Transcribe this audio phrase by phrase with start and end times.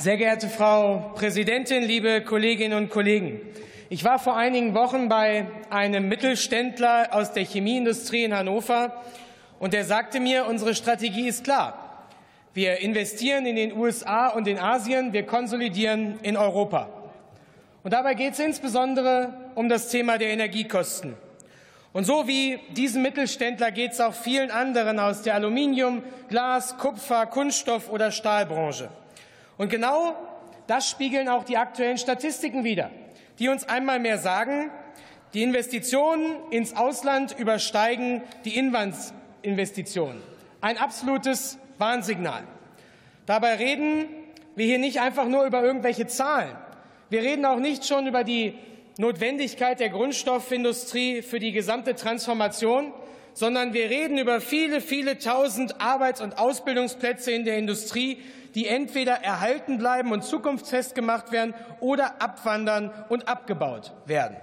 [0.00, 3.38] Sehr geehrte Frau Präsidentin, liebe Kolleginnen und Kollegen!
[3.90, 8.94] Ich war vor einigen Wochen bei einem Mittelständler aus der Chemieindustrie in Hannover,
[9.58, 12.06] und der sagte mir, unsere Strategie ist klar.
[12.54, 16.88] Wir investieren in den USA und in Asien, wir konsolidieren in Europa.
[17.82, 21.14] Und dabei geht es insbesondere um das Thema der Energiekosten.
[21.92, 27.26] Und so wie diesem Mittelständler geht es auch vielen anderen aus der Aluminium-, Glas-, Kupfer-,
[27.26, 28.88] Kunststoff- oder Stahlbranche.
[29.60, 30.16] Und genau
[30.68, 32.90] das spiegeln auch die aktuellen Statistiken wider,
[33.38, 34.70] die uns einmal mehr sagen,
[35.34, 40.22] die Investitionen ins Ausland übersteigen die Inlandsinvestitionen.
[40.62, 42.44] Ein absolutes Warnsignal.
[43.26, 44.08] Dabei reden
[44.56, 46.56] wir hier nicht einfach nur über irgendwelche Zahlen.
[47.10, 48.54] Wir reden auch nicht schon über die
[48.96, 52.94] Notwendigkeit der Grundstoffindustrie für die gesamte Transformation,
[53.34, 58.22] sondern wir reden über viele, viele tausend Arbeits- und Ausbildungsplätze in der Industrie,
[58.54, 64.36] die entweder erhalten bleiben und zukunftsfest gemacht werden oder abwandern und abgebaut werden.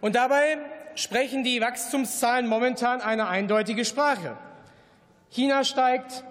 [0.00, 0.58] Und dabei
[0.94, 4.36] sprechen die Wachstumszahlen momentan eine eindeutige Sprache.
[5.30, 6.24] China steigt,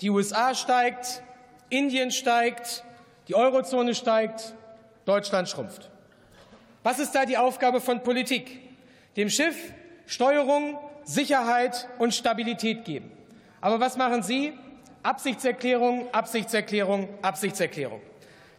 [0.00, 1.22] die USA steigt,
[1.68, 2.84] Indien steigt,
[3.28, 4.54] die Eurozone steigt,
[5.04, 5.90] Deutschland schrumpft.
[6.82, 8.60] Was ist da die Aufgabe von Politik?
[9.16, 9.56] Dem Schiff
[10.06, 13.10] Steuerung, Sicherheit und Stabilität geben.
[13.60, 14.52] Aber was machen Sie?
[15.02, 18.00] Absichtserklärung, Absichtserklärung, Absichtserklärung.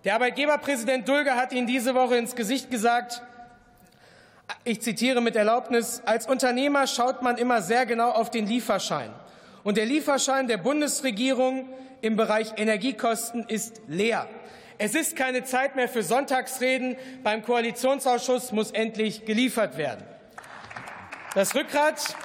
[0.04, 3.22] Der Arbeitgeberpräsident Dulger hat Ihnen diese Woche ins Gesicht gesagt,
[4.64, 9.12] ich zitiere mit Erlaubnis, als Unternehmer schaut man immer sehr genau auf den Lieferschein.
[9.64, 11.70] Und der Lieferschein der Bundesregierung
[12.02, 14.28] im Bereich Energiekosten ist leer.
[14.78, 16.98] Es ist keine Zeit mehr für Sonntagsreden.
[17.24, 20.04] Beim Koalitionsausschuss muss endlich geliefert werden.
[21.36, 22.16] Das Rückgrat,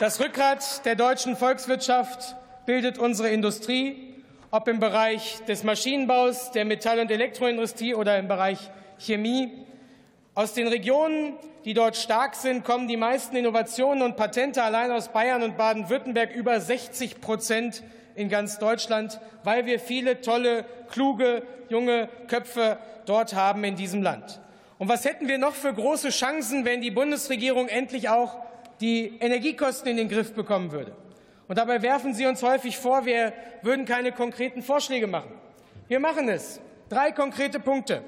[0.00, 2.34] das Rückgrat der deutschen Volkswirtschaft
[2.66, 4.14] bildet unsere Industrie,
[4.50, 8.58] ob im Bereich des Maschinenbaus, der Metall- und Elektroindustrie oder im Bereich
[8.98, 9.52] Chemie.
[10.34, 15.08] Aus den Regionen, die dort stark sind, kommen die meisten Innovationen und Patente allein aus
[15.08, 17.84] Bayern und Baden-Württemberg über 60 Prozent
[18.16, 24.40] in ganz Deutschland, weil wir viele tolle, kluge, junge Köpfe dort haben in diesem Land.
[24.78, 28.36] Und was hätten wir noch für große Chancen, wenn die Bundesregierung endlich auch
[28.80, 30.92] die Energiekosten in den Griff bekommen würde?
[31.48, 35.32] Und dabei werfen Sie uns häufig vor, wir würden keine konkreten Vorschläge machen.
[35.88, 36.60] Wir machen es.
[36.88, 38.02] Drei konkrete Punkte.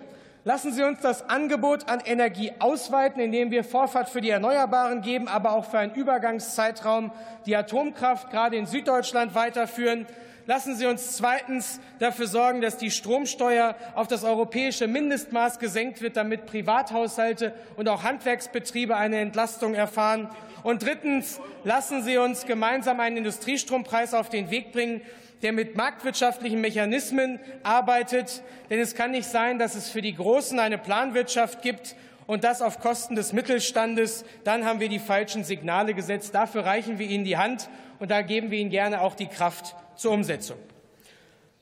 [0.44, 5.26] Lassen Sie uns das Angebot an Energie ausweiten, indem wir Vorfahrt für die Erneuerbaren geben,
[5.26, 7.10] aber auch für einen Übergangszeitraum
[7.46, 10.06] die Atomkraft gerade in Süddeutschland weiterführen.
[10.48, 16.16] Lassen Sie uns zweitens dafür sorgen, dass die Stromsteuer auf das europäische Mindestmaß gesenkt wird,
[16.16, 20.30] damit Privathaushalte und auch Handwerksbetriebe eine Entlastung erfahren.
[20.62, 25.00] Und drittens lassen Sie uns gemeinsam einen Industriestrompreis auf den Weg bringen,
[25.42, 28.42] der mit marktwirtschaftlichen Mechanismen arbeitet.
[28.70, 31.96] Denn es kann nicht sein, dass es für die Großen eine Planwirtschaft gibt
[32.28, 34.24] und das auf Kosten des Mittelstandes.
[34.44, 36.36] Dann haben wir die falschen Signale gesetzt.
[36.36, 37.68] Dafür reichen wir Ihnen die Hand,
[37.98, 40.58] und da geben wir Ihnen gerne auch die Kraft zur Umsetzung.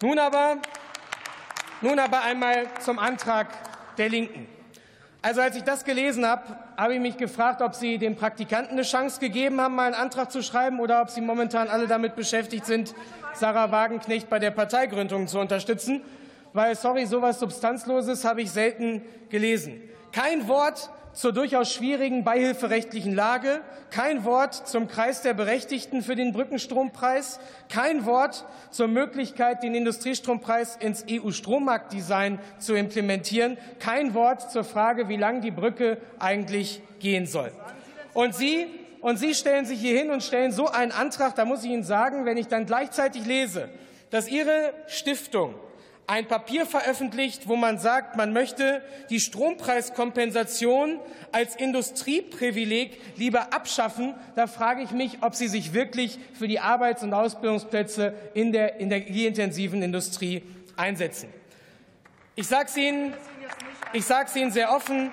[0.03, 0.59] Nun aber,
[1.81, 3.49] nun aber einmal zum Antrag
[3.97, 4.47] der Linken.
[5.23, 6.43] Also als ich das gelesen habe,
[6.77, 10.31] habe ich mich gefragt, ob Sie den Praktikanten eine Chance gegeben haben, mal einen Antrag
[10.31, 12.95] zu schreiben, oder ob Sie momentan alle damit beschäftigt sind,
[13.33, 16.03] Sarah Wagenknecht bei der Parteigründung zu unterstützen.
[16.53, 19.81] Weil, sorry, so etwas Substanzloses habe ich selten gelesen.
[20.13, 23.61] Kein Wort zur durchaus schwierigen beihilferechtlichen Lage,
[23.91, 27.39] kein Wort zum Kreis der Berechtigten für den Brückenstrompreis,
[27.69, 35.17] kein Wort zur Möglichkeit, den Industriestrompreis ins EU-Strommarktdesign zu implementieren, kein Wort zur Frage, wie
[35.17, 37.53] lang die Brücke eigentlich gehen soll.
[38.13, 38.67] Und Sie,
[39.01, 41.85] und Sie stellen sich hier hin und stellen so einen Antrag, da muss ich Ihnen
[41.85, 43.69] sagen, wenn ich dann gleichzeitig lese,
[44.11, 45.55] dass Ihre Stiftung
[46.07, 51.01] ein Papier veröffentlicht, wo man sagt, man möchte die Strompreiskompensation
[51.33, 54.15] als Industrieprivileg lieber abschaffen.
[54.37, 58.81] Da frage ich mich, ob Sie sich wirklich für die Arbeits- und Ausbildungsplätze in der
[58.81, 60.43] energieintensiven Industrie
[60.77, 61.33] einsetzen.
[62.37, 63.15] Ich sage es Ihnen,
[63.93, 65.11] ich sage es Ihnen sehr offen.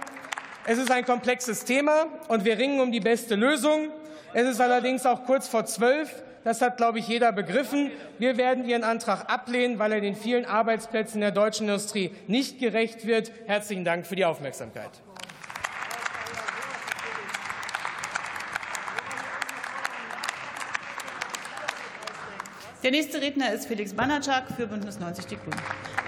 [0.65, 3.89] Es ist ein komplexes Thema, und wir ringen um die beste Lösung.
[4.33, 6.23] Es ist allerdings auch kurz vor zwölf.
[6.43, 7.91] Das hat, glaube ich, jeder begriffen.
[8.17, 13.05] Wir werden Ihren Antrag ablehnen, weil er den vielen Arbeitsplätzen der deutschen Industrie nicht gerecht
[13.05, 13.31] wird.
[13.45, 14.89] Herzlichen Dank für die Aufmerksamkeit.
[22.83, 26.00] Der nächste Redner ist Felix Banatschak für Bündnis 90 Die Grünen.